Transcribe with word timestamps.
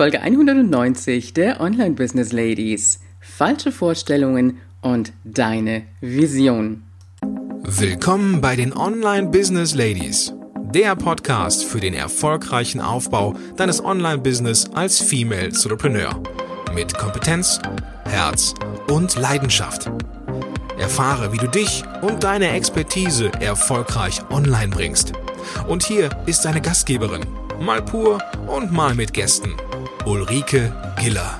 Folge 0.00 0.22
190 0.22 1.34
der 1.34 1.60
Online 1.60 1.90
Business 1.90 2.32
Ladies. 2.32 3.00
Falsche 3.20 3.70
Vorstellungen 3.70 4.56
und 4.80 5.12
deine 5.24 5.82
Vision. 6.00 6.84
Willkommen 7.64 8.40
bei 8.40 8.56
den 8.56 8.74
Online 8.74 9.28
Business 9.28 9.74
Ladies, 9.74 10.32
der 10.72 10.96
Podcast 10.96 11.66
für 11.66 11.80
den 11.80 11.92
erfolgreichen 11.92 12.80
Aufbau 12.80 13.34
deines 13.58 13.84
Online 13.84 14.22
Business 14.22 14.70
als 14.72 15.00
Female 15.00 15.48
Entrepreneur 15.48 16.18
mit 16.74 16.96
Kompetenz, 16.96 17.60
Herz 18.06 18.54
und 18.88 19.16
Leidenschaft. 19.16 19.90
Erfahre, 20.78 21.30
wie 21.34 21.38
du 21.38 21.46
dich 21.46 21.84
und 22.00 22.24
deine 22.24 22.48
Expertise 22.52 23.30
erfolgreich 23.38 24.22
online 24.30 24.70
bringst. 24.70 25.12
Und 25.68 25.82
hier 25.82 26.08
ist 26.24 26.46
deine 26.46 26.62
Gastgeberin, 26.62 27.26
mal 27.60 27.82
pur 27.82 28.18
und 28.46 28.72
mal 28.72 28.94
mit 28.94 29.12
Gästen, 29.12 29.52
Ulrike 30.06 30.72
Giller. 30.98 31.36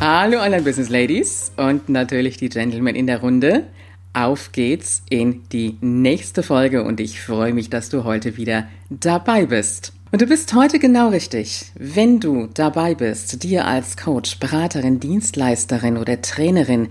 Hallo 0.00 0.38
Online 0.38 0.62
Business 0.62 0.88
Ladies 0.88 1.52
und 1.56 1.88
natürlich 1.88 2.36
die 2.36 2.48
Gentlemen 2.48 2.94
in 2.94 3.08
der 3.08 3.20
Runde. 3.20 3.64
Auf 4.12 4.52
geht's 4.52 5.02
in 5.10 5.48
die 5.48 5.76
nächste 5.80 6.44
Folge 6.44 6.84
und 6.84 7.00
ich 7.00 7.20
freue 7.20 7.52
mich, 7.52 7.70
dass 7.70 7.88
du 7.88 8.04
heute 8.04 8.36
wieder 8.36 8.68
dabei 8.88 9.46
bist. 9.46 9.92
Und 10.14 10.22
du 10.22 10.26
bist 10.26 10.54
heute 10.54 10.78
genau 10.78 11.08
richtig, 11.08 11.72
wenn 11.74 12.20
du 12.20 12.46
dabei 12.46 12.94
bist, 12.94 13.42
dir 13.42 13.66
als 13.66 13.96
Coach, 13.96 14.38
Beraterin, 14.38 15.00
Dienstleisterin 15.00 15.96
oder 15.96 16.22
Trainerin 16.22 16.86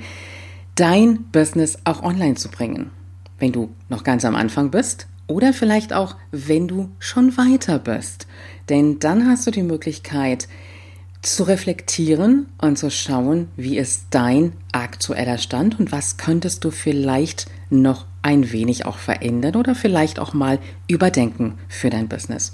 dein 0.76 1.24
Business 1.32 1.78
auch 1.86 2.04
online 2.04 2.36
zu 2.36 2.50
bringen. 2.50 2.92
Wenn 3.40 3.54
du 3.54 3.70
noch 3.88 4.04
ganz 4.04 4.26
am 4.26 4.36
Anfang 4.36 4.72
bist 4.72 5.08
oder 5.28 5.54
vielleicht 5.54 5.94
auch, 5.94 6.18
wenn 6.32 6.68
du 6.68 6.90
schon 7.00 7.38
weiter 7.38 7.80
bist. 7.80 8.28
Denn 8.68 9.00
dann 9.00 9.26
hast 9.26 9.48
du 9.48 9.52
die 9.52 9.64
Möglichkeit, 9.64 10.50
zu 11.22 11.44
reflektieren 11.44 12.48
und 12.58 12.78
zu 12.78 12.92
schauen, 12.92 13.48
wie 13.56 13.78
ist 13.78 14.08
dein 14.10 14.52
aktueller 14.74 15.38
Stand 15.38 15.80
und 15.80 15.94
was 15.94 16.18
könntest 16.18 16.66
du 16.66 16.72
vielleicht 16.72 17.46
noch 17.70 18.06
ein 18.22 18.52
wenig 18.52 18.86
auch 18.86 18.98
verändern 18.98 19.56
oder 19.56 19.76
vielleicht 19.76 20.20
auch 20.20 20.34
mal 20.34 20.60
überdenken 20.90 21.54
für 21.70 21.90
dein 21.90 22.10
Business. 22.10 22.52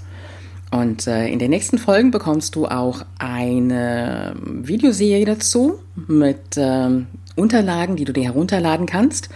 Und 0.71 1.07
äh, 1.07 1.27
in 1.27 1.39
den 1.39 1.49
nächsten 1.49 1.79
Folgen 1.79 2.11
bekommst 2.11 2.55
du 2.55 2.67
auch 2.67 3.03
eine 3.17 4.35
Videoserie 4.43 5.25
dazu 5.25 5.79
mit 5.95 6.57
äh, 6.57 7.05
Unterlagen, 7.35 7.95
die 7.95 8.05
du 8.05 8.13
dir 8.13 8.25
herunterladen 8.25 8.85
kannst. 8.85 9.29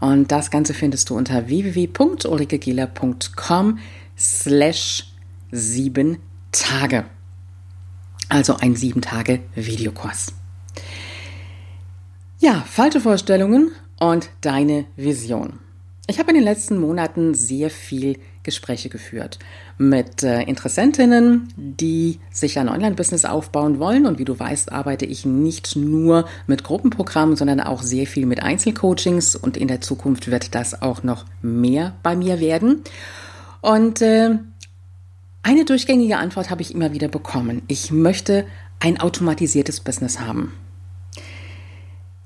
Und 0.00 0.32
das 0.32 0.50
Ganze 0.50 0.74
findest 0.74 1.08
du 1.10 1.16
unter 1.16 1.46
www.ulrikegieler.com 1.46 3.78
slash 4.18 5.06
sieben 5.52 6.18
Tage. 6.50 7.04
Also 8.28 8.56
ein 8.56 8.74
sieben 8.74 9.02
Tage 9.02 9.38
Videokurs. 9.54 10.32
Ja, 12.38 12.64
falsche 12.66 13.00
Vorstellungen 13.00 13.70
und 13.98 14.30
deine 14.40 14.86
Vision. 14.96 15.60
Ich 16.06 16.18
habe 16.18 16.30
in 16.30 16.36
den 16.36 16.44
letzten 16.44 16.80
Monaten 16.80 17.34
sehr 17.34 17.68
viel 17.70 18.18
Gespräche 18.50 18.88
geführt 18.88 19.38
mit 19.78 20.24
äh, 20.24 20.42
Interessentinnen, 20.42 21.52
die 21.56 22.18
sich 22.32 22.58
ein 22.58 22.68
Online-Business 22.68 23.24
aufbauen 23.24 23.78
wollen. 23.78 24.06
Und 24.06 24.18
wie 24.18 24.24
du 24.24 24.38
weißt, 24.38 24.72
arbeite 24.72 25.06
ich 25.06 25.24
nicht 25.24 25.76
nur 25.76 26.26
mit 26.48 26.64
Gruppenprogrammen, 26.64 27.36
sondern 27.36 27.60
auch 27.60 27.82
sehr 27.82 28.06
viel 28.06 28.26
mit 28.26 28.42
Einzelcoachings. 28.42 29.36
Und 29.36 29.56
in 29.56 29.68
der 29.68 29.80
Zukunft 29.80 30.30
wird 30.30 30.54
das 30.54 30.82
auch 30.82 31.02
noch 31.04 31.24
mehr 31.42 31.94
bei 32.02 32.16
mir 32.16 32.40
werden. 32.40 32.82
Und 33.60 34.02
äh, 34.02 34.38
eine 35.42 35.64
durchgängige 35.64 36.18
Antwort 36.18 36.50
habe 36.50 36.62
ich 36.62 36.74
immer 36.74 36.92
wieder 36.92 37.08
bekommen. 37.08 37.62
Ich 37.68 37.92
möchte 37.92 38.46
ein 38.80 39.00
automatisiertes 39.00 39.80
Business 39.80 40.18
haben. 40.18 40.52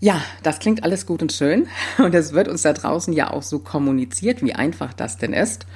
Ja, 0.00 0.20
das 0.42 0.58
klingt 0.58 0.84
alles 0.84 1.06
gut 1.06 1.22
und 1.22 1.32
schön 1.32 1.66
und 1.98 2.14
es 2.14 2.32
wird 2.32 2.48
uns 2.48 2.62
da 2.62 2.72
draußen 2.72 3.14
ja 3.14 3.30
auch 3.30 3.42
so 3.42 3.58
kommuniziert, 3.58 4.42
wie 4.42 4.54
einfach 4.54 4.92
das 4.92 5.16
denn 5.16 5.32
ist. 5.32 5.66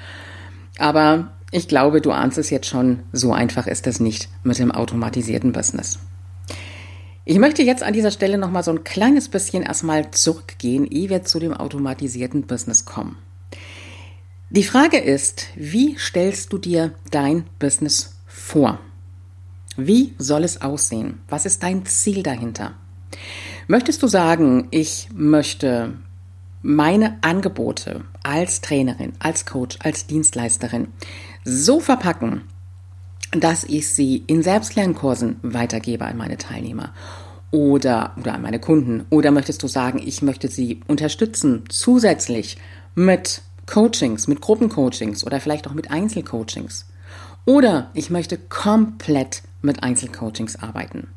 Aber 0.78 1.32
ich 1.50 1.68
glaube, 1.68 2.00
du 2.00 2.12
ahnst 2.12 2.38
es 2.38 2.50
jetzt 2.50 2.66
schon, 2.66 3.00
so 3.12 3.32
einfach 3.32 3.66
ist 3.66 3.86
es 3.86 4.00
nicht 4.00 4.28
mit 4.42 4.58
dem 4.58 4.70
automatisierten 4.70 5.52
Business. 5.52 5.98
Ich 7.24 7.38
möchte 7.38 7.62
jetzt 7.62 7.82
an 7.82 7.92
dieser 7.92 8.10
Stelle 8.10 8.38
noch 8.38 8.50
mal 8.50 8.62
so 8.62 8.70
ein 8.70 8.84
kleines 8.84 9.28
bisschen 9.28 9.62
erstmal 9.62 10.10
zurückgehen, 10.12 10.86
ehe 10.86 11.10
wir 11.10 11.24
zu 11.24 11.38
dem 11.38 11.52
automatisierten 11.52 12.46
Business 12.46 12.86
kommen. 12.86 13.18
Die 14.50 14.64
Frage 14.64 14.96
ist, 14.96 15.48
wie 15.54 15.96
stellst 15.98 16.52
du 16.54 16.58
dir 16.58 16.94
dein 17.10 17.44
Business 17.58 18.16
vor? 18.26 18.78
Wie 19.76 20.14
soll 20.16 20.42
es 20.42 20.62
aussehen? 20.62 21.20
Was 21.28 21.44
ist 21.44 21.62
dein 21.62 21.84
Ziel 21.84 22.22
dahinter? 22.22 22.72
Möchtest 23.66 24.02
du 24.02 24.06
sagen, 24.06 24.68
ich 24.70 25.08
möchte 25.14 25.98
meine 26.62 27.18
Angebote 27.22 28.04
als 28.22 28.60
Trainerin, 28.60 29.12
als 29.18 29.46
Coach, 29.46 29.78
als 29.82 30.06
Dienstleisterin 30.06 30.88
so 31.44 31.80
verpacken, 31.80 32.42
dass 33.32 33.64
ich 33.64 33.90
sie 33.90 34.24
in 34.26 34.42
Selbstlernkursen 34.42 35.36
weitergebe 35.42 36.04
an 36.04 36.16
meine 36.16 36.38
Teilnehmer 36.38 36.92
oder, 37.50 38.12
oder 38.18 38.34
an 38.34 38.42
meine 38.42 38.58
Kunden? 38.58 39.06
Oder 39.10 39.30
möchtest 39.30 39.62
du 39.62 39.68
sagen, 39.68 40.00
ich 40.04 40.22
möchte 40.22 40.48
sie 40.48 40.80
unterstützen 40.86 41.64
zusätzlich 41.68 42.58
mit 42.94 43.42
Coachings, 43.66 44.28
mit 44.28 44.40
Gruppencoachings 44.40 45.24
oder 45.24 45.40
vielleicht 45.40 45.66
auch 45.68 45.74
mit 45.74 45.90
Einzelcoachings? 45.90 46.86
Oder 47.48 47.90
ich 47.94 48.10
möchte 48.10 48.36
komplett 48.36 49.42
mit 49.62 49.82
Einzelcoachings 49.82 50.56
arbeiten. 50.56 51.08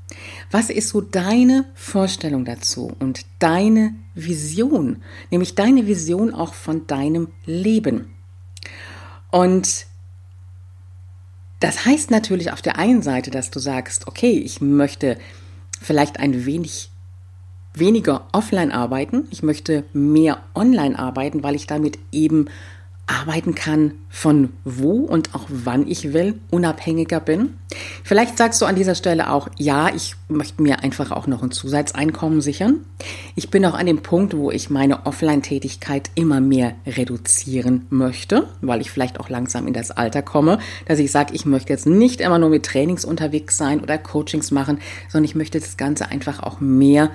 Was 0.49 0.69
ist 0.69 0.87
so 0.87 1.01
deine 1.01 1.65
Vorstellung 1.73 2.45
dazu 2.45 2.95
und 2.99 3.25
deine 3.39 3.95
Vision, 4.15 5.03
nämlich 5.29 5.55
deine 5.55 5.87
Vision 5.87 6.33
auch 6.33 6.53
von 6.53 6.87
deinem 6.87 7.27
Leben? 7.45 8.11
Und 9.29 9.87
das 11.59 11.85
heißt 11.85 12.11
natürlich 12.11 12.53
auf 12.53 12.61
der 12.61 12.77
einen 12.77 13.01
Seite, 13.01 13.29
dass 13.29 13.51
du 13.51 13.59
sagst, 13.59 14.07
okay, 14.07 14.31
ich 14.31 14.61
möchte 14.61 15.17
vielleicht 15.81 16.17
ein 16.21 16.45
wenig 16.45 16.91
weniger 17.73 18.29
offline 18.31 18.71
arbeiten, 18.71 19.27
ich 19.31 19.43
möchte 19.43 19.83
mehr 19.91 20.41
online 20.55 20.97
arbeiten, 20.97 21.43
weil 21.43 21.55
ich 21.55 21.67
damit 21.67 21.99
eben 22.13 22.47
arbeiten 23.11 23.55
kann, 23.55 23.93
von 24.09 24.49
wo 24.63 24.99
und 24.99 25.35
auch 25.35 25.45
wann 25.49 25.87
ich 25.87 26.13
will, 26.13 26.39
unabhängiger 26.49 27.19
bin. 27.19 27.57
Vielleicht 28.03 28.37
sagst 28.37 28.61
du 28.61 28.65
an 28.65 28.75
dieser 28.75 28.95
Stelle 28.95 29.31
auch, 29.31 29.49
ja, 29.57 29.89
ich 29.93 30.15
möchte 30.27 30.61
mir 30.61 30.83
einfach 30.83 31.11
auch 31.11 31.27
noch 31.27 31.43
ein 31.43 31.51
Zusatzeinkommen 31.51 32.41
sichern. 32.41 32.85
Ich 33.35 33.49
bin 33.49 33.65
auch 33.65 33.73
an 33.73 33.85
dem 33.85 34.01
Punkt, 34.01 34.35
wo 34.35 34.49
ich 34.51 34.69
meine 34.69 35.05
Offline-Tätigkeit 35.05 36.09
immer 36.15 36.41
mehr 36.41 36.73
reduzieren 36.87 37.85
möchte, 37.89 38.47
weil 38.61 38.81
ich 38.81 38.91
vielleicht 38.91 39.19
auch 39.19 39.29
langsam 39.29 39.67
in 39.67 39.73
das 39.73 39.91
Alter 39.91 40.21
komme, 40.21 40.59
dass 40.85 40.99
ich 40.99 41.11
sage, 41.11 41.33
ich 41.33 41.45
möchte 41.45 41.73
jetzt 41.73 41.87
nicht 41.87 42.21
immer 42.21 42.39
nur 42.39 42.49
mit 42.49 42.65
Trainings 42.65 43.05
unterwegs 43.05 43.57
sein 43.57 43.81
oder 43.81 43.97
Coachings 43.97 44.51
machen, 44.51 44.79
sondern 45.09 45.25
ich 45.25 45.35
möchte 45.35 45.59
das 45.59 45.77
Ganze 45.77 46.09
einfach 46.09 46.41
auch 46.41 46.59
mehr 46.59 47.11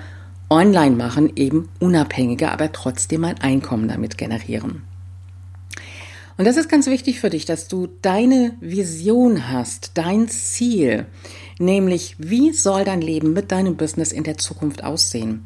online 0.49 0.95
machen, 0.95 1.31
eben 1.35 1.69
unabhängiger, 1.79 2.51
aber 2.51 2.71
trotzdem 2.71 3.25
ein 3.25 3.41
Einkommen 3.41 3.87
damit 3.87 4.17
generieren. 4.17 4.86
Und 6.37 6.45
das 6.45 6.55
ist 6.55 6.69
ganz 6.69 6.85
wichtig 6.85 7.19
für 7.19 7.31
dich, 7.31 7.45
dass 7.45 7.67
du 7.67 7.87
deine 8.03 8.53
Vision 8.61 9.49
hast, 9.51 9.91
dein 9.95 10.27
Ziel, 10.27 11.07
nämlich 11.57 12.15
wie 12.19 12.53
soll 12.53 12.83
dein 12.83 13.01
Leben 13.01 13.33
mit 13.33 13.51
deinem 13.51 13.75
Business 13.75 14.11
in 14.11 14.23
der 14.23 14.37
Zukunft 14.37 14.83
aussehen? 14.83 15.45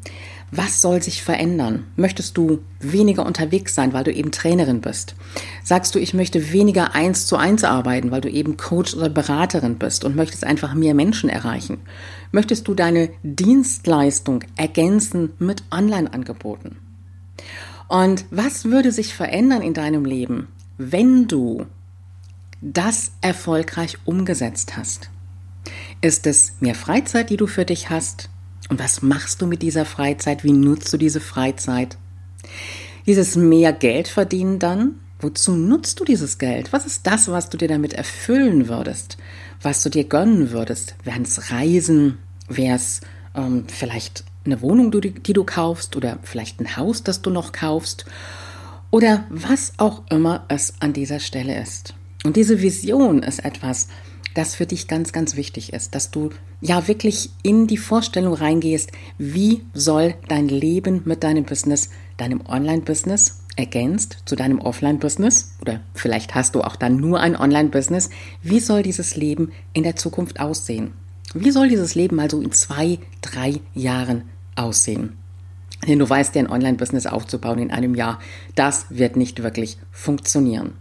Was 0.50 0.82
soll 0.82 1.02
sich 1.02 1.22
verändern? 1.22 1.86
Möchtest 1.96 2.36
du 2.36 2.58
weniger 2.78 3.24
unterwegs 3.24 3.74
sein, 3.74 3.94
weil 3.94 4.04
du 4.04 4.12
eben 4.12 4.32
Trainerin 4.32 4.82
bist? 4.82 5.14
Sagst 5.64 5.94
du, 5.94 5.98
ich 5.98 6.12
möchte 6.12 6.52
weniger 6.52 6.94
eins 6.94 7.26
zu 7.26 7.36
eins 7.36 7.64
arbeiten, 7.64 8.10
weil 8.10 8.20
du 8.20 8.28
eben 8.28 8.58
Coach 8.58 8.94
oder 8.94 9.08
Beraterin 9.08 9.78
bist 9.78 10.04
und 10.04 10.14
möchtest 10.14 10.44
einfach 10.44 10.74
mehr 10.74 10.92
Menschen 10.92 11.30
erreichen? 11.30 11.78
Möchtest 12.32 12.68
du 12.68 12.74
deine 12.74 13.08
Dienstleistung 13.22 14.44
ergänzen 14.56 15.32
mit 15.38 15.62
Online-Angeboten? 15.70 16.76
Und 17.88 18.26
was 18.30 18.66
würde 18.66 18.92
sich 18.92 19.14
verändern 19.14 19.62
in 19.62 19.72
deinem 19.72 20.04
Leben, 20.04 20.48
wenn 20.78 21.28
du 21.28 21.66
das 22.60 23.12
erfolgreich 23.20 23.98
umgesetzt 24.04 24.76
hast? 24.76 25.10
Ist 26.00 26.26
es 26.26 26.54
mehr 26.60 26.74
Freizeit, 26.74 27.30
die 27.30 27.36
du 27.36 27.46
für 27.46 27.64
dich 27.64 27.90
hast? 27.90 28.30
Und 28.68 28.78
was 28.78 29.02
machst 29.02 29.42
du 29.42 29.46
mit 29.46 29.62
dieser 29.62 29.84
Freizeit? 29.84 30.44
Wie 30.44 30.52
nutzt 30.52 30.92
du 30.92 30.96
diese 30.96 31.20
Freizeit? 31.20 31.98
Dieses 33.06 33.36
mehr 33.36 33.72
Geld 33.72 34.08
verdienen 34.08 34.58
dann? 34.58 34.96
Wozu 35.20 35.52
nutzt 35.52 36.00
du 36.00 36.04
dieses 36.04 36.38
Geld? 36.38 36.72
Was 36.72 36.86
ist 36.86 37.06
das, 37.06 37.28
was 37.28 37.48
du 37.48 37.56
dir 37.56 37.68
damit 37.68 37.92
erfüllen 37.92 38.68
würdest? 38.68 39.18
Was 39.60 39.82
du 39.82 39.88
dir 39.88 40.04
gönnen 40.04 40.50
würdest? 40.50 40.94
Wären 41.04 41.22
es 41.22 41.52
Reisen? 41.52 42.18
Wäre 42.48 42.76
es 42.76 43.00
ähm, 43.34 43.64
vielleicht 43.68 44.24
eine 44.44 44.60
Wohnung, 44.60 44.90
die 44.90 45.32
du 45.32 45.44
kaufst 45.44 45.94
oder 45.94 46.18
vielleicht 46.22 46.60
ein 46.60 46.76
Haus, 46.76 47.04
das 47.04 47.22
du 47.22 47.30
noch 47.30 47.52
kaufst 47.52 48.04
oder 48.92 49.24
was 49.30 49.72
auch 49.78 50.02
immer 50.10 50.44
es 50.46 50.74
an 50.78 50.92
dieser 50.92 51.18
Stelle 51.18 51.60
ist. 51.60 51.94
Und 52.24 52.36
diese 52.36 52.62
Vision 52.62 53.24
ist 53.24 53.44
etwas, 53.44 53.88
das 54.34 54.54
für 54.54 54.66
dich 54.66 54.86
ganz, 54.86 55.12
ganz 55.12 55.34
wichtig 55.34 55.72
ist, 55.72 55.94
dass 55.94 56.10
du 56.10 56.30
ja 56.60 56.86
wirklich 56.86 57.30
in 57.42 57.66
die 57.66 57.78
Vorstellung 57.78 58.34
reingehst, 58.34 58.92
wie 59.18 59.62
soll 59.74 60.14
dein 60.28 60.46
Leben 60.46 61.02
mit 61.04 61.24
deinem 61.24 61.44
Business, 61.44 61.90
deinem 62.18 62.42
Online-Business 62.46 63.40
ergänzt 63.56 64.18
zu 64.24 64.36
deinem 64.36 64.60
Offline-Business 64.60 65.56
oder 65.60 65.80
vielleicht 65.94 66.34
hast 66.34 66.54
du 66.54 66.62
auch 66.62 66.76
dann 66.76 66.96
nur 66.96 67.20
ein 67.20 67.36
Online-Business, 67.36 68.10
wie 68.42 68.60
soll 68.60 68.82
dieses 68.82 69.16
Leben 69.16 69.52
in 69.72 69.82
der 69.82 69.96
Zukunft 69.96 70.38
aussehen? 70.38 70.92
Wie 71.34 71.50
soll 71.50 71.68
dieses 71.68 71.94
Leben 71.94 72.20
also 72.20 72.40
in 72.40 72.52
zwei, 72.52 72.98
drei 73.22 73.60
Jahren 73.74 74.24
aussehen? 74.54 75.16
Denn 75.86 75.98
du 75.98 76.08
weißt, 76.08 76.34
dir 76.34 76.40
ein 76.40 76.50
Online-Business 76.50 77.06
aufzubauen 77.06 77.58
in 77.58 77.70
einem 77.70 77.94
Jahr, 77.94 78.20
das 78.54 78.86
wird 78.90 79.16
nicht 79.16 79.42
wirklich 79.42 79.78
funktionieren. 79.90 80.74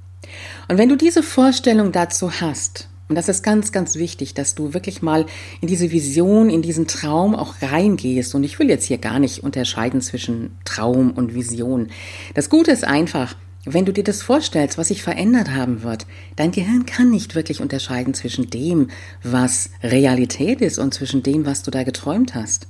Und 0.67 0.77
wenn 0.77 0.89
du 0.89 0.95
diese 0.95 1.23
Vorstellung 1.23 1.91
dazu 1.91 2.31
hast, 2.39 2.87
und 3.09 3.15
das 3.15 3.27
ist 3.27 3.43
ganz, 3.43 3.73
ganz 3.73 3.97
wichtig, 3.97 4.35
dass 4.35 4.55
du 4.55 4.73
wirklich 4.73 5.01
mal 5.01 5.25
in 5.59 5.67
diese 5.67 5.91
Vision, 5.91 6.49
in 6.49 6.61
diesen 6.61 6.87
Traum 6.87 7.35
auch 7.35 7.55
reingehst. 7.61 8.33
Und 8.35 8.45
ich 8.45 8.57
will 8.57 8.69
jetzt 8.69 8.85
hier 8.85 8.99
gar 8.99 9.19
nicht 9.19 9.43
unterscheiden 9.43 9.99
zwischen 9.99 10.57
Traum 10.63 11.11
und 11.11 11.35
Vision. 11.35 11.89
Das 12.35 12.49
Gute 12.49 12.71
ist 12.71 12.85
einfach, 12.85 13.35
wenn 13.65 13.83
du 13.83 13.91
dir 13.91 14.05
das 14.05 14.21
vorstellst, 14.21 14.77
was 14.77 14.87
sich 14.87 15.03
verändert 15.03 15.51
haben 15.51 15.83
wird, 15.83 16.05
dein 16.37 16.51
Gehirn 16.51 16.85
kann 16.85 17.11
nicht 17.11 17.35
wirklich 17.35 17.59
unterscheiden 17.59 18.13
zwischen 18.13 18.49
dem, 18.49 18.87
was 19.23 19.71
Realität 19.83 20.61
ist 20.61 20.79
und 20.79 20.93
zwischen 20.93 21.21
dem, 21.21 21.45
was 21.45 21.63
du 21.63 21.69
da 21.69 21.83
geträumt 21.83 22.33
hast. 22.33 22.67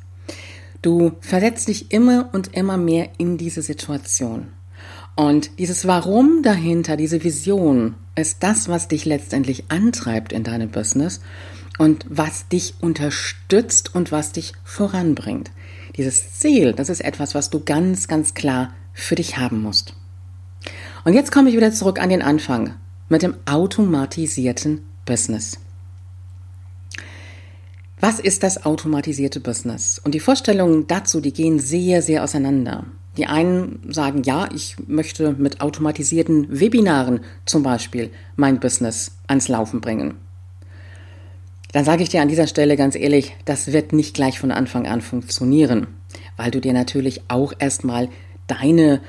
Du 0.82 1.12
versetzt 1.22 1.68
dich 1.68 1.92
immer 1.92 2.30
und 2.34 2.56
immer 2.56 2.78
mehr 2.78 3.10
in 3.18 3.38
diese 3.38 3.62
Situation. 3.62 4.48
Und 5.16 5.60
dieses 5.60 5.86
Warum 5.86 6.42
dahinter, 6.42 6.98
diese 6.98 7.24
Vision, 7.24 7.96
ist 8.16 8.38
das, 8.42 8.68
was 8.68 8.88
dich 8.88 9.06
letztendlich 9.06 9.66
antreibt 9.70 10.34
in 10.34 10.44
deinem 10.44 10.70
Business 10.70 11.22
und 11.78 12.06
was 12.10 12.48
dich 12.48 12.76
unterstützt 12.82 13.94
und 13.94 14.12
was 14.12 14.32
dich 14.32 14.54
voranbringt. 14.64 15.52
Dieses 15.98 16.40
Ziel, 16.40 16.74
das 16.74 16.90
ist 16.90 17.02
etwas, 17.02 17.36
was 17.36 17.50
du 17.50 17.64
ganz, 17.64 18.08
ganz 18.08 18.34
klar 18.34 18.74
für 18.94 19.16
dich 19.16 19.38
haben 19.38 19.62
musst. 19.62 19.94
Und 21.04 21.14
jetzt 21.14 21.32
komme 21.32 21.50
ich 21.50 21.56
wieder 21.56 21.72
zurück 21.72 22.00
an 22.00 22.10
den 22.10 22.22
Anfang 22.22 22.76
mit 23.10 23.22
dem 23.22 23.36
automatisierten 23.46 24.82
Business. 25.06 25.60
Was 28.02 28.20
ist 28.20 28.42
das 28.42 28.66
automatisierte 28.66 29.40
Business? 29.40 30.02
Und 30.04 30.16
die 30.16 30.20
Vorstellungen 30.20 30.88
dazu, 30.88 31.22
die 31.22 31.34
gehen 31.34 31.60
sehr, 31.60 32.02
sehr 32.02 32.24
auseinander. 32.24 32.88
Die 33.16 33.28
einen 33.28 33.80
sagen, 33.88 34.24
ja, 34.24 34.50
ich 34.52 34.76
möchte 34.88 35.34
mit 35.34 35.62
automatisierten 35.62 36.48
Webinaren 36.50 37.20
zum 37.46 37.62
Beispiel 37.62 38.10
mein 38.36 38.60
Business 38.60 39.12
ans 39.28 39.50
Laufen 39.50 39.82
bringen. 39.82 40.16
Dann 41.74 41.86
sage 41.86 42.02
ich 42.02 42.10
dir 42.10 42.24
an 42.24 42.28
dieser 42.28 42.48
Stelle 42.48 42.76
ganz 42.76 42.96
ehrlich, 42.96 43.36
das 43.46 43.72
wird 43.72 43.94
nicht 43.94 44.16
gleich 44.16 44.40
von 44.40 44.50
Anfang 44.50 44.88
an 44.88 45.02
funktionieren, 45.02 45.86
weil 46.38 46.50
du 46.50 46.60
dir 46.60 46.74
natürlich 46.74 47.22
auch 47.28 47.54
erstmal 47.60 48.10
deine 48.48 49.02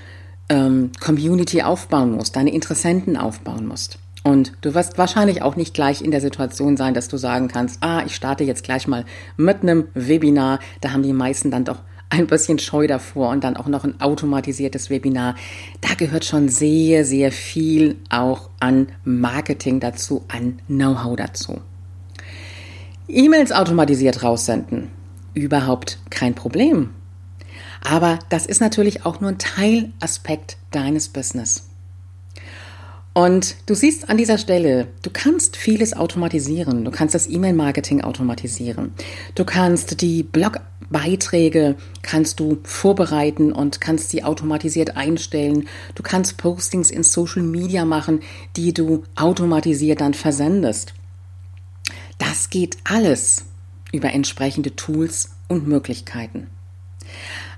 ähm, 0.50 0.91
Community 1.00 1.62
aufbauen 1.62 2.12
musst, 2.12 2.37
deine 2.37 2.53
Interessenten 2.53 3.17
aufbauen 3.17 3.67
musst. 3.67 3.99
Und 4.25 4.53
du 4.61 4.75
wirst 4.75 4.99
wahrscheinlich 4.99 5.43
auch 5.43 5.57
nicht 5.57 5.75
gleich 5.75 6.01
in 6.01 6.13
der 6.13 6.21
Situation 6.21 6.77
sein, 6.77 6.95
dass 6.95 7.09
du 7.09 7.17
sagen 7.17 7.49
kannst, 7.49 7.83
ah, 7.83 8.03
ich 8.07 8.15
starte 8.15 8.45
jetzt 8.45 8.63
gleich 8.63 8.87
mal 8.87 9.05
mit 9.37 9.63
einem 9.63 9.89
Webinar. 9.95 10.61
Da 10.81 10.93
haben 10.93 11.03
die 11.03 11.13
meisten 11.13 11.51
dann 11.51 11.65
doch 11.65 11.79
ein 12.09 12.27
bisschen 12.27 12.59
Scheu 12.59 12.87
davor 12.87 13.31
und 13.31 13.43
dann 13.43 13.57
auch 13.57 13.67
noch 13.67 13.85
ein 13.85 14.01
automatisiertes 14.01 14.91
Webinar. 14.91 15.35
Da 15.81 15.95
gehört 15.95 16.25
schon 16.25 16.49
sehr, 16.49 17.05
sehr 17.05 17.33
viel 17.33 17.97
auch 18.11 18.51
an 18.61 18.89
Marketing 19.03 19.81
dazu, 19.81 20.23
an 20.29 20.61
Know-how 20.67 21.17
dazu. 21.17 21.61
E-Mails 23.09 23.51
automatisiert 23.51 24.23
raussenden. 24.23 24.91
Überhaupt 25.35 25.99
kein 26.11 26.35
Problem. 26.35 26.91
Aber 27.83 28.19
das 28.29 28.47
ist 28.47 28.61
natürlich 28.61 29.05
auch 29.05 29.21
nur 29.21 29.31
ein 29.31 29.39
Teilaspekt 29.39 30.59
deines 30.71 31.09
Business. 31.09 31.72
Und 33.14 33.56
du 33.67 33.75
siehst 33.75 34.09
an 34.09 34.17
dieser 34.17 34.38
Stelle, 34.38 34.88
du 35.03 35.11
kannst 35.12 35.56
vieles 35.56 35.94
automatisieren. 35.94 36.85
Du 36.85 36.91
kannst 36.91 37.14
das 37.14 37.29
E-Mail-Marketing 37.29 38.00
automatisieren. 38.00 38.94
Du 39.35 39.44
kannst 39.44 40.00
die 40.00 40.23
Blogbeiträge 40.23 41.76
kannst 42.00 42.41
du 42.41 42.59
vorbereiten 42.64 43.53
und 43.53 43.82
kannst 43.82 44.11
sie 44.11 44.25
automatisiert 44.25 44.97
einstellen. 44.97 45.69
Du 45.94 46.03
kannst 46.03 46.38
Postings 46.38 46.91
in 46.91 47.03
Social 47.03 47.43
Media 47.43 47.85
machen, 47.85 48.20
die 48.56 48.73
du 48.73 49.03
automatisiert 49.15 50.00
dann 50.00 50.15
versendest. 50.15 50.94
Das 52.17 52.49
geht 52.49 52.79
alles 52.85 53.44
über 53.93 54.12
entsprechende 54.12 54.75
Tools 54.75 55.31
und 55.49 55.67
Möglichkeiten. 55.67 56.47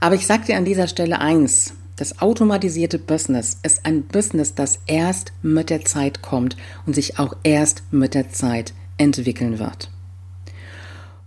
Aber 0.00 0.16
ich 0.16 0.26
sage 0.26 0.46
dir 0.46 0.56
an 0.56 0.64
dieser 0.64 0.88
Stelle 0.88 1.20
eins, 1.20 1.74
das 1.96 2.20
automatisierte 2.20 2.99
Business 2.99 3.58
ist 3.62 3.87
ein 3.87 4.02
Business, 4.02 4.55
das 4.55 4.81
erst 4.87 5.32
mit 5.43 5.70
der 5.70 5.85
Zeit 5.85 6.23
kommt 6.23 6.56
und 6.87 6.94
sich 6.94 7.19
auch 7.19 7.37
erst 7.43 7.85
mit 7.93 8.14
der 8.14 8.31
Zeit 8.31 8.75
entwickeln 8.99 9.58
wird. 9.58 9.91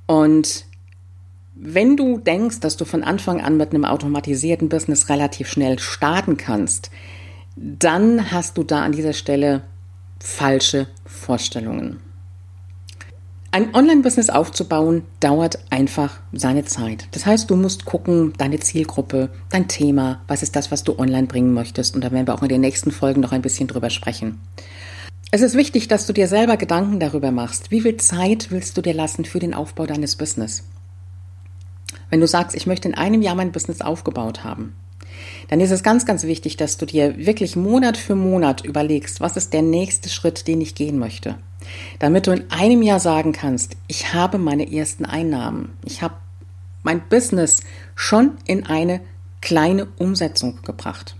Und 0.06 0.66
wenn 1.56 1.98
du 1.98 2.18
denkst, 2.18 2.60
dass 2.60 2.78
du 2.78 2.86
von 2.86 3.04
Anfang 3.04 3.42
an 3.42 3.58
mit 3.58 3.74
einem 3.74 3.86
automatisierten 3.86 4.70
Business 4.70 5.10
relativ 5.10 5.50
schnell 5.50 5.80
starten 5.80 6.38
kannst, 6.38 6.92
dann 7.56 8.32
hast 8.32 8.58
du 8.58 8.64
da 8.64 8.84
an 8.84 8.92
dieser 8.92 9.14
Stelle 9.14 9.64
falsche 10.20 10.88
Vorstellungen. 11.06 12.00
Ein 13.58 13.74
Online-Business 13.74 14.30
aufzubauen 14.30 15.02
dauert 15.20 15.58
einfach 15.72 16.20
seine 16.32 16.66
Zeit. 16.66 17.08
Das 17.14 17.26
heißt, 17.26 17.50
du 17.50 17.56
musst 17.56 17.86
gucken, 17.86 18.34
deine 18.38 18.60
Zielgruppe, 18.60 19.32
dein 19.50 19.68
Thema, 19.68 20.22
was 20.28 20.44
ist 20.44 20.56
das, 20.56 20.70
was 20.70 20.84
du 20.84 21.00
online 21.00 21.26
bringen 21.26 21.56
möchtest. 21.56 21.96
Und 21.96 22.04
da 22.04 22.12
werden 22.12 22.28
wir 22.28 22.36
auch 22.36 22.44
in 22.44 22.50
den 22.50 22.62
nächsten 22.62 22.92
Folgen 22.92 23.20
noch 23.20 23.32
ein 23.32 23.42
bisschen 23.42 23.68
drüber 23.68 23.90
sprechen. 23.90 24.40
Es 25.32 25.42
ist 25.42 25.56
wichtig, 25.56 25.88
dass 25.88 26.06
du 26.06 26.14
dir 26.14 26.28
selber 26.28 26.56
Gedanken 26.56 27.00
darüber 27.00 27.32
machst. 27.32 27.72
Wie 27.72 27.82
viel 27.82 27.98
Zeit 27.98 28.52
willst 28.52 28.78
du 28.78 28.84
dir 28.84 28.94
lassen 28.94 29.26
für 29.26 29.40
den 29.40 29.56
Aufbau 29.56 29.88
deines 29.88 30.18
Business? 30.18 30.64
Wenn 32.12 32.20
du 32.20 32.28
sagst, 32.28 32.56
ich 32.56 32.68
möchte 32.68 32.88
in 32.88 32.94
einem 32.94 33.24
Jahr 33.24 33.34
mein 33.34 33.52
Business 33.52 33.82
aufgebaut 33.82 34.44
haben, 34.44 34.76
dann 35.48 35.62
ist 35.62 35.72
es 35.72 35.82
ganz, 35.82 36.06
ganz 36.06 36.26
wichtig, 36.26 36.58
dass 36.58 36.78
du 36.78 36.86
dir 36.86 37.18
wirklich 37.18 37.56
Monat 37.56 37.98
für 37.98 38.14
Monat 38.14 38.64
überlegst, 38.64 39.20
was 39.20 39.36
ist 39.36 39.52
der 39.52 39.64
nächste 39.64 40.10
Schritt, 40.10 40.48
den 40.48 40.62
ich 40.62 40.76
gehen 40.76 41.00
möchte 41.00 41.38
damit 42.00 42.28
du 42.28 42.32
in 42.32 42.50
einem 42.52 42.82
Jahr 42.82 43.00
sagen 43.00 43.32
kannst, 43.32 43.78
ich 43.88 44.14
habe 44.14 44.38
meine 44.38 44.72
ersten 44.72 45.06
Einnahmen, 45.06 45.78
ich 45.84 46.02
habe 46.02 46.16
mein 46.84 47.02
Business 47.10 47.62
schon 47.96 48.38
in 48.46 48.66
eine 48.66 49.02
kleine 49.42 49.88
Umsetzung 49.98 50.60
gebracht. 50.64 51.16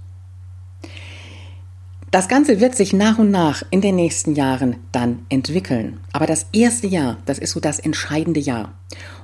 Das 2.10 2.30
Ganze 2.30 2.62
wird 2.62 2.74
sich 2.74 2.94
nach 2.94 3.20
und 3.20 3.32
nach 3.32 3.64
in 3.70 3.82
den 3.82 3.98
nächsten 3.98 4.34
Jahren 4.34 4.78
dann 4.94 5.26
entwickeln. 5.28 6.00
Aber 6.14 6.26
das 6.26 6.48
erste 6.54 6.88
Jahr, 6.88 7.18
das 7.26 7.38
ist 7.38 7.52
so 7.52 7.60
das 7.60 7.80
entscheidende 7.80 8.40
Jahr. 8.40 8.74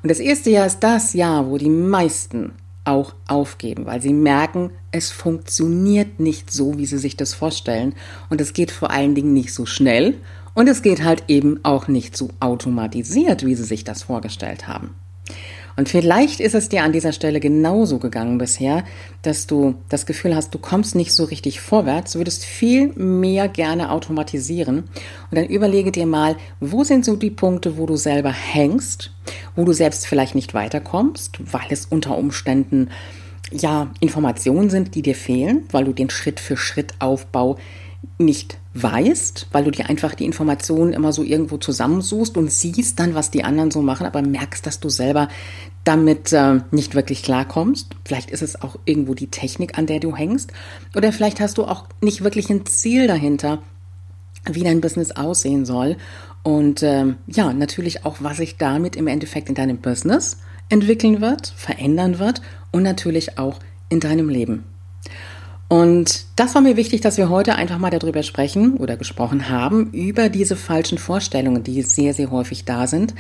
Und 0.02 0.12
das 0.12 0.20
erste 0.20 0.50
Jahr 0.50 0.66
ist 0.66 0.82
das 0.82 1.14
Jahr, 1.14 1.50
wo 1.50 1.58
die 1.58 1.70
meisten 1.70 2.52
auch 2.84 3.14
aufgeben, 3.28 3.86
weil 3.86 4.02
sie 4.02 4.12
merken, 4.12 4.72
es 4.92 5.12
funktioniert 5.12 6.20
nicht 6.20 6.52
so, 6.52 6.78
wie 6.78 6.86
sie 6.86 6.98
sich 6.98 7.16
das 7.16 7.34
vorstellen. 7.34 7.96
Und 8.30 8.42
es 8.42 8.52
geht 8.52 8.72
vor 8.72 8.92
allen 8.92 9.16
Dingen 9.16 9.34
nicht 9.34 9.54
so 9.54 9.66
schnell 9.66 10.16
und 10.54 10.68
es 10.68 10.82
geht 10.82 11.04
halt 11.04 11.24
eben 11.28 11.60
auch 11.64 11.88
nicht 11.88 12.16
so 12.16 12.30
automatisiert, 12.40 13.46
wie 13.46 13.56
sie 13.56 13.64
sich 13.64 13.84
das 13.84 14.04
vorgestellt 14.04 14.68
haben. 14.68 14.96
Und 15.76 15.90
vielleicht 15.90 16.40
ist 16.40 16.54
es 16.54 16.70
dir 16.70 16.84
an 16.84 16.92
dieser 16.92 17.14
Stelle 17.14 17.40
genauso 17.40 17.98
gegangen 17.98 18.38
bisher, 18.38 18.84
dass 19.24 19.48
du 19.48 19.76
das 19.90 20.06
Gefühl 20.06 20.36
hast, 20.36 20.54
du 20.54 20.60
kommst 20.60 20.94
nicht 20.94 21.14
so 21.14 21.24
richtig 21.24 21.62
vorwärts, 21.62 22.16
würdest 22.16 22.46
viel 22.46 22.90
mehr 22.94 23.48
gerne 23.48 23.92
automatisieren. 23.92 24.80
Und 25.32 25.38
dann 25.38 25.46
überlege 25.46 25.92
dir 25.92 26.06
mal, 26.06 26.36
wo 26.60 26.84
sind 26.84 27.06
so 27.06 27.16
die 27.16 27.32
Punkte, 27.32 27.78
wo 27.78 27.88
du 27.88 27.96
selber 27.96 28.32
hängst, 28.32 29.12
wo 29.56 29.66
du 29.66 29.74
selbst 29.74 30.06
vielleicht 30.06 30.36
nicht 30.36 30.54
weiterkommst, 30.54 31.40
weil 31.52 31.68
es 31.70 31.86
unter 31.88 32.18
Umständen 32.18 32.90
ja 33.52 33.92
Informationen 34.00 34.70
sind, 34.70 34.94
die 34.94 35.02
dir 35.02 35.16
fehlen, 35.16 35.64
weil 35.72 35.86
du 35.86 35.94
den 35.94 36.10
Schritt 36.10 36.40
für 36.40 36.58
Schritt 36.58 36.94
Aufbau 37.00 37.58
nicht 38.20 38.58
weißt, 38.76 39.48
weil 39.52 39.66
du 39.66 39.72
dir 39.72 39.90
einfach 39.90 40.16
die 40.16 40.26
Informationen 40.26 40.94
immer 40.94 41.14
so 41.14 41.24
irgendwo 41.24 41.58
zusammensuchst 41.58 42.38
und 42.38 42.52
siehst 42.52 43.00
dann, 43.00 43.14
was 43.14 43.30
die 43.30 43.44
anderen 43.44 43.72
so 43.72 43.82
machen, 43.82 44.06
aber 44.08 44.22
merkst, 44.22 44.66
dass 44.66 44.80
du 44.80 44.90
selber 44.90 45.28
damit 45.84 46.34
äh, 46.34 46.62
nicht 46.72 46.96
wirklich 46.96 47.24
klarkommst. 47.24 47.96
Vielleicht 48.06 48.32
ist 48.32 48.42
es 48.42 48.62
auch 48.62 48.78
irgendwo 48.86 49.14
die 49.14 49.28
Technik, 49.28 49.78
an 49.78 49.86
der 49.86 50.00
du 50.00 50.16
hängst. 50.16 50.52
Oder 50.96 51.12
vielleicht 51.12 51.40
hast 51.40 51.58
du 51.58 51.66
auch 51.66 51.88
nicht 52.02 52.24
wirklich 52.24 52.50
ein 52.50 52.66
Ziel 52.66 53.08
dahinter, 53.08 53.62
wie 54.50 54.64
dein 54.64 54.82
Business 54.82 55.12
aussehen 55.12 55.66
soll. 55.66 55.98
Und 56.42 56.84
ähm, 56.84 57.18
ja, 57.28 57.54
natürlich 57.54 58.06
auch, 58.06 58.18
was 58.20 58.38
sich 58.38 58.58
damit 58.58 58.96
im 58.96 59.08
Endeffekt 59.08 59.50
in 59.50 59.56
deinem 59.56 59.78
Business 59.78 60.38
entwickeln 60.70 61.22
wird, 61.22 61.48
verändern 61.56 62.20
wird 62.20 62.42
und 62.72 62.84
natürlich 62.84 63.38
auch 63.38 63.60
in 63.90 64.00
deinem 64.00 64.30
Leben. 64.30 64.64
Und 65.74 66.26
das 66.36 66.54
war 66.54 66.62
mir 66.62 66.78
wichtig, 66.78 67.02
dass 67.02 67.18
wir 67.18 67.30
heute 67.30 67.56
einfach 67.56 67.80
mal 67.80 67.90
darüber 67.90 68.22
sprechen 68.22 68.78
oder 68.78 68.96
gesprochen 68.96 69.50
haben, 69.50 69.90
über 69.92 70.30
diese 70.30 70.56
falschen 70.56 71.00
Vorstellungen, 71.00 71.64
die 71.64 71.82
sehr, 71.82 72.14
sehr 72.14 72.30
häufig 72.30 72.64
da 72.64 72.86
sind. 72.86 73.16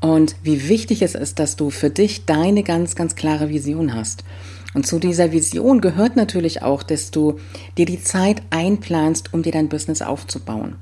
Und 0.00 0.34
wie 0.42 0.70
wichtig 0.70 1.02
es 1.02 1.14
ist, 1.14 1.38
dass 1.38 1.56
du 1.56 1.68
für 1.68 1.90
dich 1.90 2.24
deine 2.24 2.62
ganz, 2.62 2.94
ganz 2.94 3.16
klare 3.16 3.50
Vision 3.50 3.94
hast. 3.94 4.24
Und 4.72 4.86
zu 4.86 4.98
dieser 4.98 5.30
Vision 5.30 5.82
gehört 5.82 6.16
natürlich 6.16 6.62
auch, 6.62 6.82
dass 6.82 7.10
du 7.10 7.38
dir 7.76 7.84
die 7.84 8.02
Zeit 8.02 8.40
einplanst, 8.48 9.34
um 9.34 9.42
dir 9.42 9.52
dein 9.52 9.68
Business 9.68 10.00
aufzubauen. 10.00 10.76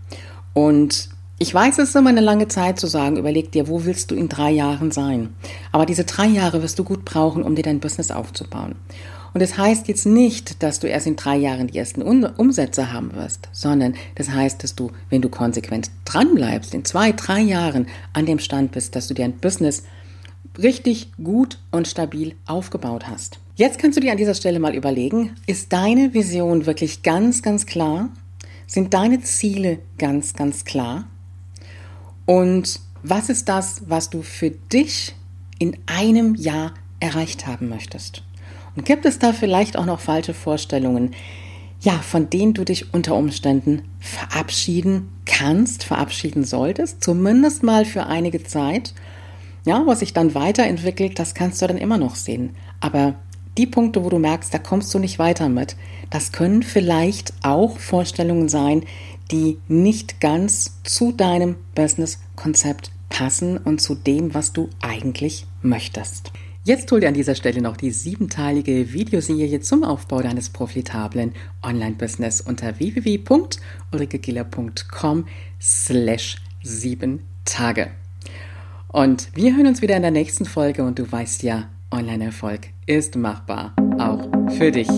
Und 0.54 1.08
ich 1.40 1.52
weiß, 1.52 1.78
es 1.78 1.88
ist 1.88 1.96
immer 1.96 2.10
eine 2.10 2.20
lange 2.20 2.46
Zeit 2.46 2.78
zu 2.78 2.86
sagen, 2.86 3.16
überleg 3.16 3.50
dir, 3.50 3.66
wo 3.66 3.84
willst 3.84 4.12
du 4.12 4.14
in 4.14 4.28
drei 4.28 4.52
Jahren 4.52 4.92
sein? 4.92 5.30
Aber 5.72 5.84
diese 5.84 6.04
drei 6.04 6.26
Jahre 6.26 6.62
wirst 6.62 6.78
du 6.78 6.84
gut 6.84 7.04
brauchen, 7.04 7.42
um 7.42 7.56
dir 7.56 7.62
dein 7.62 7.80
Business 7.80 8.12
aufzubauen. 8.12 8.76
Und 9.38 9.42
das 9.42 9.56
heißt 9.56 9.86
jetzt 9.86 10.04
nicht, 10.04 10.64
dass 10.64 10.80
du 10.80 10.88
erst 10.88 11.06
in 11.06 11.14
drei 11.14 11.36
Jahren 11.36 11.68
die 11.68 11.78
ersten 11.78 12.02
Umsätze 12.02 12.92
haben 12.92 13.14
wirst, 13.14 13.48
sondern 13.52 13.94
das 14.16 14.30
heißt, 14.30 14.64
dass 14.64 14.74
du, 14.74 14.90
wenn 15.10 15.22
du 15.22 15.28
konsequent 15.28 15.92
dranbleibst, 16.06 16.74
in 16.74 16.84
zwei, 16.84 17.12
drei 17.12 17.38
Jahren 17.38 17.86
an 18.12 18.26
dem 18.26 18.40
Stand 18.40 18.72
bist, 18.72 18.96
dass 18.96 19.06
du 19.06 19.14
dir 19.14 19.24
ein 19.24 19.38
Business 19.38 19.84
richtig 20.60 21.12
gut 21.22 21.60
und 21.70 21.86
stabil 21.86 22.34
aufgebaut 22.46 23.06
hast. 23.06 23.38
Jetzt 23.54 23.78
kannst 23.78 23.96
du 23.96 24.00
dir 24.00 24.10
an 24.10 24.18
dieser 24.18 24.34
Stelle 24.34 24.58
mal 24.58 24.74
überlegen, 24.74 25.36
ist 25.46 25.72
deine 25.72 26.14
Vision 26.14 26.66
wirklich 26.66 27.04
ganz, 27.04 27.40
ganz 27.40 27.64
klar? 27.64 28.08
Sind 28.66 28.92
deine 28.92 29.20
Ziele 29.20 29.78
ganz, 29.98 30.34
ganz 30.34 30.64
klar? 30.64 31.06
Und 32.26 32.80
was 33.04 33.28
ist 33.28 33.48
das, 33.48 33.82
was 33.86 34.10
du 34.10 34.22
für 34.22 34.50
dich 34.50 35.14
in 35.60 35.76
einem 35.86 36.34
Jahr 36.34 36.74
erreicht 36.98 37.46
haben 37.46 37.68
möchtest? 37.68 38.24
Gibt 38.84 39.04
es 39.06 39.18
da 39.18 39.32
vielleicht 39.32 39.76
auch 39.76 39.86
noch 39.86 40.00
falsche 40.00 40.34
Vorstellungen, 40.34 41.14
ja, 41.80 41.92
von 41.92 42.28
denen 42.28 42.54
du 42.54 42.64
dich 42.64 42.92
unter 42.92 43.14
Umständen 43.14 43.82
verabschieden 44.00 45.08
kannst, 45.26 45.84
verabschieden 45.84 46.44
solltest, 46.44 47.02
zumindest 47.02 47.62
mal 47.62 47.84
für 47.84 48.06
einige 48.06 48.42
Zeit? 48.42 48.94
Ja, 49.64 49.82
was 49.86 50.00
sich 50.00 50.12
dann 50.12 50.34
weiterentwickelt, 50.34 51.18
das 51.18 51.34
kannst 51.34 51.60
du 51.62 51.66
dann 51.66 51.78
immer 51.78 51.98
noch 51.98 52.14
sehen. 52.14 52.56
Aber 52.80 53.14
die 53.56 53.66
Punkte, 53.66 54.04
wo 54.04 54.08
du 54.08 54.18
merkst, 54.18 54.52
da 54.52 54.58
kommst 54.58 54.92
du 54.94 54.98
nicht 54.98 55.18
weiter 55.18 55.48
mit, 55.48 55.76
das 56.10 56.32
können 56.32 56.62
vielleicht 56.62 57.32
auch 57.42 57.78
Vorstellungen 57.78 58.48
sein, 58.48 58.84
die 59.30 59.58
nicht 59.68 60.20
ganz 60.20 60.80
zu 60.84 61.12
deinem 61.12 61.56
Business-Konzept 61.74 62.92
passen 63.08 63.58
und 63.58 63.80
zu 63.80 63.94
dem, 63.94 64.32
was 64.34 64.52
du 64.52 64.70
eigentlich 64.80 65.46
möchtest. 65.60 66.32
Jetzt 66.68 66.92
hol 66.92 67.00
dir 67.00 67.08
an 67.08 67.14
dieser 67.14 67.34
Stelle 67.34 67.62
noch 67.62 67.78
die 67.78 67.90
siebenteilige 67.90 68.92
Videoserie 68.92 69.58
zum 69.60 69.84
Aufbau 69.84 70.20
deines 70.20 70.50
profitablen 70.50 71.32
Online-Business 71.62 72.42
unter 72.42 72.78
www.ulrikegiller.com 72.78 75.24
slash 75.58 76.36
sieben 76.62 77.20
Tage. 77.46 77.88
Und 78.88 79.34
wir 79.34 79.56
hören 79.56 79.68
uns 79.68 79.80
wieder 79.80 79.96
in 79.96 80.02
der 80.02 80.10
nächsten 80.10 80.44
Folge 80.44 80.84
und 80.84 80.98
du 80.98 81.10
weißt 81.10 81.42
ja, 81.42 81.70
Online-Erfolg 81.90 82.66
ist 82.84 83.16
machbar, 83.16 83.74
auch 83.98 84.28
für 84.58 84.70
dich. 84.70 84.90